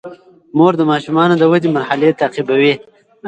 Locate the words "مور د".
0.57-0.81